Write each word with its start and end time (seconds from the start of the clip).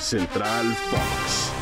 Central 0.00 0.74
Fox. 0.74 1.52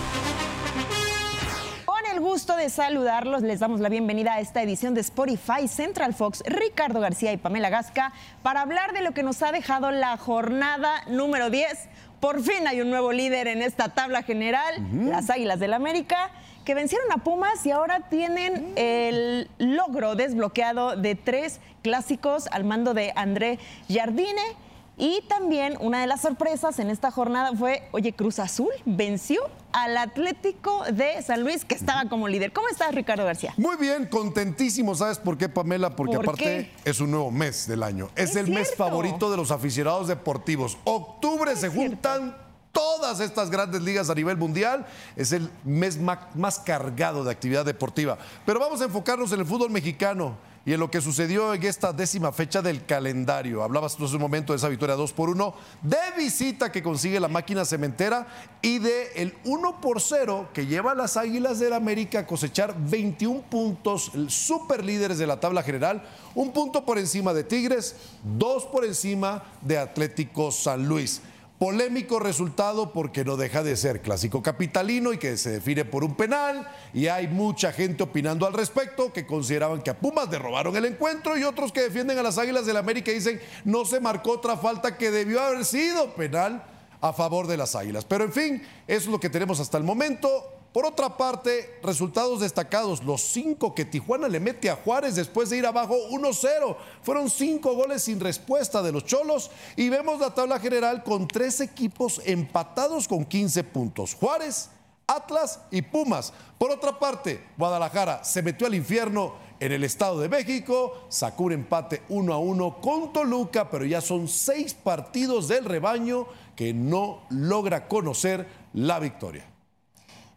Con 1.84 2.06
el 2.12 2.20
gusto 2.20 2.56
de 2.56 2.70
saludarlos, 2.70 3.42
les 3.42 3.58
damos 3.58 3.80
la 3.80 3.88
bienvenida 3.88 4.34
a 4.34 4.40
esta 4.40 4.62
edición 4.62 4.94
de 4.94 5.00
Spotify 5.00 5.66
Central 5.66 6.14
Fox, 6.14 6.44
Ricardo 6.46 7.00
García 7.00 7.32
y 7.32 7.36
Pamela 7.36 7.68
Gasca, 7.68 8.12
para 8.42 8.62
hablar 8.62 8.92
de 8.92 9.02
lo 9.02 9.12
que 9.12 9.24
nos 9.24 9.42
ha 9.42 9.50
dejado 9.50 9.90
la 9.90 10.16
jornada 10.16 11.02
número 11.08 11.50
10. 11.50 11.88
Por 12.20 12.40
fin 12.40 12.68
hay 12.68 12.80
un 12.80 12.90
nuevo 12.90 13.12
líder 13.12 13.48
en 13.48 13.60
esta 13.60 13.88
tabla 13.88 14.22
general, 14.22 14.86
las 14.92 15.30
Águilas 15.30 15.58
del 15.58 15.74
América, 15.74 16.30
que 16.64 16.74
vencieron 16.74 17.10
a 17.10 17.18
Pumas 17.18 17.66
y 17.66 17.72
ahora 17.72 18.08
tienen 18.08 18.72
el 18.76 19.50
logro 19.58 20.14
desbloqueado 20.14 20.96
de 20.96 21.16
tres 21.16 21.60
clásicos 21.82 22.46
al 22.52 22.62
mando 22.62 22.94
de 22.94 23.12
André 23.16 23.58
Jardine. 23.88 24.67
Y 24.98 25.22
también 25.28 25.76
una 25.80 26.00
de 26.00 26.08
las 26.08 26.22
sorpresas 26.22 26.78
en 26.80 26.90
esta 26.90 27.12
jornada 27.12 27.52
fue, 27.56 27.88
oye, 27.92 28.12
Cruz 28.12 28.40
Azul 28.40 28.70
venció 28.84 29.40
al 29.72 29.96
Atlético 29.96 30.82
de 30.92 31.22
San 31.22 31.42
Luis, 31.42 31.64
que 31.64 31.76
estaba 31.76 32.08
como 32.08 32.26
líder. 32.26 32.52
¿Cómo 32.52 32.68
estás, 32.68 32.92
Ricardo 32.92 33.24
García? 33.24 33.54
Muy 33.56 33.76
bien, 33.76 34.06
contentísimo. 34.06 34.96
¿Sabes 34.96 35.18
por 35.18 35.38
qué, 35.38 35.48
Pamela? 35.48 35.94
Porque 35.94 36.16
¿Por 36.16 36.24
aparte 36.24 36.42
qué? 36.44 36.90
es 36.90 37.00
un 37.00 37.12
nuevo 37.12 37.30
mes 37.30 37.68
del 37.68 37.84
año. 37.84 38.10
Es, 38.16 38.30
Es 38.30 38.36
el 38.36 38.48
mes 38.48 38.74
favorito 38.74 39.30
de 39.30 39.36
los 39.36 39.52
aficionados 39.52 40.08
deportivos. 40.08 40.76
Octubre 40.82 41.54
se 41.54 41.68
juntan 41.68 42.36
todas 42.72 43.20
estas 43.20 43.50
grandes 43.50 43.82
ligas 43.82 44.10
a 44.10 44.14
nivel 44.16 44.36
mundial. 44.36 44.84
Es 45.14 45.30
el 45.30 45.48
mes 45.64 45.96
más 45.98 46.58
cargado 46.58 47.22
de 47.22 47.30
actividad 47.30 47.64
deportiva. 47.64 48.18
Pero 48.44 48.58
vamos 48.58 48.80
a 48.80 48.84
enfocarnos 48.84 49.30
en 49.30 49.40
el 49.40 49.46
fútbol 49.46 49.70
mexicano 49.70 50.47
y 50.68 50.74
en 50.74 50.80
lo 50.80 50.90
que 50.90 51.00
sucedió 51.00 51.54
en 51.54 51.62
esta 51.62 51.94
décima 51.94 52.30
fecha 52.30 52.60
del 52.60 52.84
calendario. 52.84 53.62
Hablabas 53.62 53.96
tú 53.96 54.04
hace 54.04 54.16
un 54.16 54.20
momento 54.20 54.52
de 54.52 54.58
esa 54.58 54.68
victoria 54.68 54.96
2 54.96 55.14
por 55.14 55.30
1 55.30 55.54
de 55.80 55.96
visita 56.14 56.70
que 56.70 56.82
consigue 56.82 57.18
la 57.18 57.28
máquina 57.28 57.64
cementera 57.64 58.26
y 58.60 58.78
de 58.78 59.12
el 59.16 59.34
1 59.46 59.80
por 59.80 60.02
0 60.02 60.50
que 60.52 60.66
lleva 60.66 60.92
a 60.92 60.94
las 60.94 61.16
Águilas 61.16 61.58
del 61.58 61.72
América 61.72 62.18
a 62.18 62.26
cosechar 62.26 62.74
21 62.78 63.44
puntos, 63.48 64.12
super 64.26 64.84
líderes 64.84 65.16
de 65.16 65.26
la 65.26 65.40
tabla 65.40 65.62
general, 65.62 66.06
un 66.34 66.52
punto 66.52 66.84
por 66.84 66.98
encima 66.98 67.32
de 67.32 67.44
Tigres, 67.44 67.96
dos 68.22 68.66
por 68.66 68.84
encima 68.84 69.44
de 69.62 69.78
Atlético 69.78 70.52
San 70.52 70.86
Luis. 70.86 71.22
Polémico 71.58 72.20
resultado 72.20 72.92
porque 72.92 73.24
no 73.24 73.36
deja 73.36 73.64
de 73.64 73.76
ser 73.76 74.00
clásico 74.00 74.44
capitalino 74.44 75.12
y 75.12 75.18
que 75.18 75.36
se 75.36 75.50
define 75.50 75.84
por 75.84 76.04
un 76.04 76.14
penal 76.14 76.70
y 76.94 77.08
hay 77.08 77.26
mucha 77.26 77.72
gente 77.72 78.04
opinando 78.04 78.46
al 78.46 78.52
respecto 78.52 79.12
que 79.12 79.26
consideraban 79.26 79.82
que 79.82 79.90
a 79.90 79.98
Pumas 79.98 80.30
le 80.30 80.38
robaron 80.38 80.76
el 80.76 80.84
encuentro 80.84 81.36
y 81.36 81.42
otros 81.42 81.72
que 81.72 81.80
defienden 81.80 82.16
a 82.16 82.22
las 82.22 82.38
Águilas 82.38 82.64
del 82.64 82.76
América 82.76 83.10
y 83.10 83.14
dicen 83.14 83.40
no 83.64 83.84
se 83.84 83.98
marcó 83.98 84.32
otra 84.32 84.56
falta 84.56 84.96
que 84.96 85.10
debió 85.10 85.40
haber 85.40 85.64
sido 85.64 86.14
penal 86.14 86.64
a 87.00 87.12
favor 87.12 87.48
de 87.48 87.56
las 87.56 87.74
Águilas. 87.74 88.04
Pero 88.04 88.24
en 88.24 88.32
fin, 88.32 88.62
eso 88.86 89.00
es 89.00 89.06
lo 89.06 89.18
que 89.18 89.30
tenemos 89.30 89.58
hasta 89.58 89.78
el 89.78 89.84
momento. 89.84 90.57
Por 90.72 90.84
otra 90.84 91.16
parte, 91.16 91.78
resultados 91.82 92.40
destacados, 92.40 93.02
los 93.02 93.22
cinco 93.22 93.74
que 93.74 93.86
Tijuana 93.86 94.28
le 94.28 94.38
mete 94.38 94.68
a 94.68 94.76
Juárez 94.76 95.14
después 95.14 95.48
de 95.48 95.56
ir 95.56 95.66
abajo 95.66 95.96
1-0. 96.10 96.76
Fueron 97.02 97.30
cinco 97.30 97.74
goles 97.74 98.02
sin 98.02 98.20
respuesta 98.20 98.82
de 98.82 98.92
los 98.92 99.04
Cholos 99.06 99.50
y 99.76 99.88
vemos 99.88 100.20
la 100.20 100.34
tabla 100.34 100.60
general 100.60 101.02
con 101.02 101.26
tres 101.26 101.60
equipos 101.60 102.20
empatados 102.24 103.08
con 103.08 103.24
15 103.24 103.64
puntos. 103.64 104.14
Juárez, 104.14 104.68
Atlas 105.06 105.60
y 105.70 105.80
Pumas. 105.80 106.34
Por 106.58 106.70
otra 106.70 106.98
parte, 106.98 107.42
Guadalajara 107.56 108.22
se 108.22 108.42
metió 108.42 108.66
al 108.66 108.74
infierno 108.74 109.36
en 109.60 109.72
el 109.72 109.82
Estado 109.84 110.20
de 110.20 110.28
México, 110.28 111.06
sacó 111.08 111.44
un 111.44 111.52
empate 111.52 112.02
1 112.10 112.32
a 112.32 112.38
1 112.38 112.80
con 112.80 113.12
Toluca, 113.12 113.70
pero 113.70 113.86
ya 113.86 114.02
son 114.02 114.28
seis 114.28 114.74
partidos 114.74 115.48
del 115.48 115.64
rebaño 115.64 116.26
que 116.54 116.74
no 116.74 117.22
logra 117.30 117.88
conocer 117.88 118.46
la 118.74 118.98
victoria. 119.00 119.57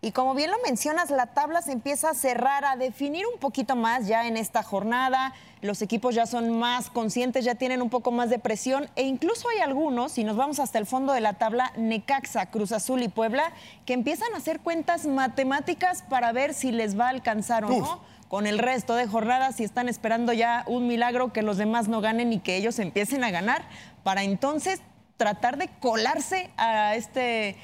Y 0.03 0.13
como 0.13 0.33
bien 0.33 0.49
lo 0.49 0.57
mencionas, 0.65 1.11
la 1.11 1.27
tabla 1.27 1.61
se 1.61 1.71
empieza 1.71 2.09
a 2.09 2.15
cerrar, 2.15 2.65
a 2.65 2.75
definir 2.75 3.23
un 3.31 3.39
poquito 3.39 3.75
más 3.75 4.07
ya 4.07 4.27
en 4.27 4.35
esta 4.35 4.63
jornada. 4.63 5.33
Los 5.61 5.83
equipos 5.83 6.15
ya 6.15 6.25
son 6.25 6.57
más 6.57 6.89
conscientes, 6.89 7.45
ya 7.45 7.53
tienen 7.53 7.83
un 7.83 7.91
poco 7.91 8.11
más 8.11 8.31
de 8.31 8.39
presión 8.39 8.89
e 8.95 9.03
incluso 9.03 9.47
hay 9.49 9.59
algunos, 9.59 10.13
si 10.13 10.23
nos 10.23 10.37
vamos 10.37 10.59
hasta 10.59 10.79
el 10.79 10.87
fondo 10.87 11.13
de 11.13 11.21
la 11.21 11.33
tabla, 11.33 11.71
Necaxa, 11.77 12.47
Cruz 12.47 12.71
Azul 12.71 13.03
y 13.03 13.09
Puebla, 13.09 13.53
que 13.85 13.93
empiezan 13.93 14.33
a 14.33 14.37
hacer 14.37 14.61
cuentas 14.61 15.05
matemáticas 15.05 16.01
para 16.01 16.31
ver 16.31 16.55
si 16.55 16.71
les 16.71 16.99
va 16.99 17.05
a 17.05 17.09
alcanzar 17.09 17.65
o 17.65 17.67
Uf. 17.67 17.79
no 17.79 18.01
con 18.27 18.47
el 18.47 18.59
resto 18.59 18.95
de 18.95 19.07
jornadas, 19.07 19.57
si 19.57 19.65
están 19.65 19.89
esperando 19.89 20.31
ya 20.31 20.63
un 20.65 20.87
milagro 20.87 21.33
que 21.33 21.41
los 21.41 21.57
demás 21.57 21.89
no 21.89 21.99
ganen 21.99 22.31
y 22.31 22.39
que 22.39 22.55
ellos 22.55 22.79
empiecen 22.79 23.25
a 23.25 23.29
ganar, 23.29 23.65
para 24.03 24.23
entonces 24.23 24.81
tratar 25.17 25.57
de 25.57 25.67
colarse 25.67 26.49
a 26.55 26.95
este 26.95 27.57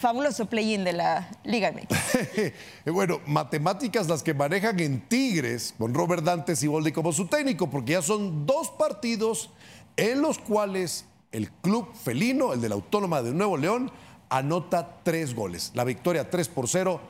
fabuloso 0.00 0.46
play-in 0.46 0.82
de 0.82 0.94
la 0.94 1.28
Liga 1.44 1.72
MX. 1.72 2.52
Bueno, 2.86 3.20
matemáticas 3.26 4.08
las 4.08 4.22
que 4.22 4.32
manejan 4.32 4.80
en 4.80 5.02
Tigres 5.02 5.74
con 5.76 5.92
Robert 5.92 6.24
Dante 6.24 6.56
Siboldi 6.56 6.90
como 6.90 7.12
su 7.12 7.26
técnico, 7.26 7.68
porque 7.68 7.92
ya 7.92 8.02
son 8.02 8.46
dos 8.46 8.70
partidos 8.70 9.50
en 9.96 10.22
los 10.22 10.38
cuales 10.38 11.04
el 11.32 11.50
club 11.50 11.94
felino, 11.94 12.54
el 12.54 12.62
de 12.62 12.70
la 12.70 12.76
Autónoma 12.76 13.20
de 13.20 13.32
Nuevo 13.32 13.58
León, 13.58 13.92
anota 14.30 15.00
tres 15.02 15.34
goles. 15.34 15.70
La 15.74 15.84
victoria 15.84 16.30
3 16.30 16.48
por 16.48 16.66
0 16.66 17.00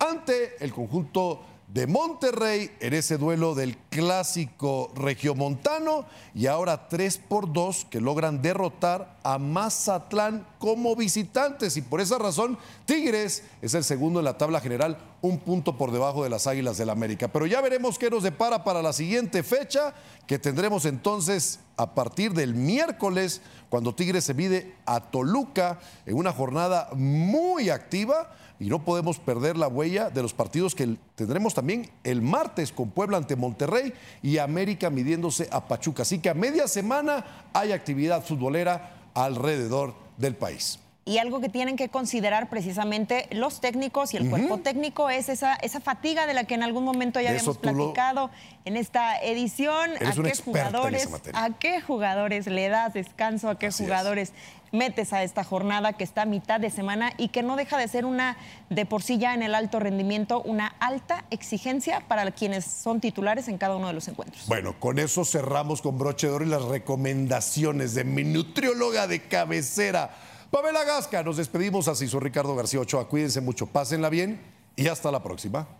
ante 0.00 0.62
el 0.64 0.72
conjunto 0.72 1.42
de 1.72 1.86
Monterrey 1.86 2.70
en 2.80 2.94
ese 2.94 3.16
duelo 3.16 3.54
del 3.54 3.76
clásico 3.90 4.90
regiomontano 4.96 6.04
y 6.34 6.46
ahora 6.46 6.88
3 6.88 7.18
por 7.28 7.52
2 7.52 7.86
que 7.88 8.00
logran 8.00 8.42
derrotar 8.42 9.18
a 9.22 9.38
Mazatlán 9.38 10.46
como 10.58 10.96
visitantes 10.96 11.76
y 11.76 11.82
por 11.82 12.00
esa 12.00 12.18
razón 12.18 12.58
Tigres 12.86 13.44
es 13.62 13.74
el 13.74 13.84
segundo 13.84 14.18
en 14.18 14.24
la 14.24 14.36
tabla 14.36 14.60
general, 14.60 14.98
un 15.22 15.38
punto 15.38 15.78
por 15.78 15.92
debajo 15.92 16.24
de 16.24 16.30
las 16.30 16.48
Águilas 16.48 16.76
del 16.76 16.90
América. 16.90 17.28
Pero 17.28 17.46
ya 17.46 17.60
veremos 17.60 17.98
qué 17.98 18.10
nos 18.10 18.24
depara 18.24 18.64
para 18.64 18.82
la 18.82 18.92
siguiente 18.92 19.44
fecha 19.44 19.94
que 20.26 20.40
tendremos 20.40 20.84
entonces 20.86 21.60
a 21.80 21.94
partir 21.94 22.34
del 22.34 22.54
miércoles 22.54 23.40
cuando 23.70 23.94
Tigres 23.94 24.24
se 24.24 24.34
mide 24.34 24.74
a 24.84 25.00
Toluca 25.00 25.78
en 26.04 26.14
una 26.14 26.30
jornada 26.30 26.90
muy 26.92 27.70
activa 27.70 28.34
y 28.58 28.66
no 28.66 28.84
podemos 28.84 29.18
perder 29.18 29.56
la 29.56 29.66
huella 29.66 30.10
de 30.10 30.20
los 30.20 30.34
partidos 30.34 30.74
que 30.74 30.98
tendremos 31.14 31.54
también 31.54 31.90
el 32.04 32.20
martes 32.20 32.70
con 32.70 32.90
Puebla 32.90 33.16
ante 33.16 33.34
Monterrey 33.34 33.94
y 34.22 34.36
América 34.36 34.90
midiéndose 34.90 35.48
a 35.50 35.66
Pachuca. 35.66 36.02
Así 36.02 36.18
que 36.18 36.28
a 36.28 36.34
media 36.34 36.68
semana 36.68 37.48
hay 37.54 37.72
actividad 37.72 38.22
futbolera 38.22 39.10
alrededor 39.14 39.94
del 40.18 40.36
país. 40.36 40.78
Y 41.10 41.18
algo 41.18 41.40
que 41.40 41.48
tienen 41.48 41.74
que 41.74 41.88
considerar 41.88 42.48
precisamente 42.48 43.26
los 43.32 43.60
técnicos 43.60 44.14
y 44.14 44.16
el 44.16 44.30
cuerpo 44.30 44.58
técnico 44.58 45.10
es 45.10 45.28
esa, 45.28 45.54
esa 45.56 45.80
fatiga 45.80 46.26
de 46.28 46.34
la 46.34 46.44
que 46.44 46.54
en 46.54 46.62
algún 46.62 46.84
momento 46.84 47.20
ya 47.20 47.32
eso 47.32 47.50
habíamos 47.50 47.56
lo- 47.56 47.60
platicado 47.92 48.30
en 48.64 48.76
esta 48.76 49.18
edición. 49.18 49.90
Eres 49.98 50.16
¿A 50.18 50.22
qué 50.22 50.42
jugadores, 50.44 51.02
esa 51.02 51.10
materia. 51.10 51.42
a 51.44 51.50
qué 51.58 51.80
jugadores 51.80 52.46
le 52.46 52.68
das 52.68 52.94
descanso? 52.94 53.48
¿A 53.48 53.58
qué 53.58 53.66
Así 53.66 53.82
es. 53.82 53.88
jugadores 53.88 54.32
metes 54.70 55.12
a 55.12 55.24
esta 55.24 55.42
jornada 55.42 55.94
que 55.94 56.04
está 56.04 56.22
a 56.22 56.26
mitad 56.26 56.60
de 56.60 56.70
semana 56.70 57.12
y 57.16 57.30
que 57.30 57.42
no 57.42 57.56
deja 57.56 57.76
de 57.76 57.88
ser 57.88 58.04
una 58.04 58.36
de 58.68 58.86
por 58.86 59.02
sí 59.02 59.18
ya 59.18 59.34
en 59.34 59.42
el 59.42 59.56
alto 59.56 59.80
rendimiento, 59.80 60.40
una 60.42 60.68
alta 60.78 61.24
exigencia 61.30 62.04
para 62.06 62.30
quienes 62.30 62.66
son 62.66 63.00
titulares 63.00 63.48
en 63.48 63.58
cada 63.58 63.74
uno 63.74 63.88
de 63.88 63.94
los 63.94 64.06
encuentros? 64.06 64.46
Bueno, 64.46 64.78
con 64.78 65.00
eso 65.00 65.24
cerramos 65.24 65.82
con 65.82 65.98
broche 65.98 66.28
de 66.28 66.34
oro 66.34 66.44
y 66.44 66.48
las 66.48 66.62
recomendaciones 66.62 67.94
de 67.94 68.04
mi 68.04 68.22
nutrióloga 68.22 69.08
de 69.08 69.22
cabecera, 69.26 70.10
Pamela 70.50 70.84
Gasca. 70.84 71.22
Nos 71.22 71.36
despedimos 71.36 71.86
así, 71.86 72.08
soy 72.08 72.20
Ricardo 72.20 72.54
García 72.56 72.80
Ochoa. 72.80 73.08
Cuídense 73.08 73.40
mucho, 73.40 73.66
pásenla 73.66 74.08
bien 74.08 74.40
y 74.76 74.88
hasta 74.88 75.10
la 75.12 75.22
próxima. 75.22 75.79